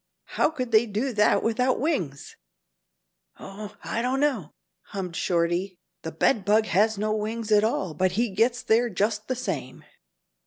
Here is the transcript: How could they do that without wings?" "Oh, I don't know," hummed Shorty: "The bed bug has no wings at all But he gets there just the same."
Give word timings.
How 0.33 0.49
could 0.49 0.71
they 0.71 0.87
do 0.87 1.13
that 1.13 1.43
without 1.43 1.79
wings?" 1.79 2.35
"Oh, 3.37 3.75
I 3.83 4.01
don't 4.01 4.19
know," 4.19 4.49
hummed 4.85 5.15
Shorty: 5.15 5.77
"The 6.01 6.11
bed 6.11 6.43
bug 6.43 6.65
has 6.65 6.97
no 6.97 7.15
wings 7.15 7.51
at 7.51 7.63
all 7.63 7.93
But 7.93 8.13
he 8.13 8.31
gets 8.31 8.63
there 8.63 8.89
just 8.89 9.27
the 9.27 9.35
same." 9.35 9.83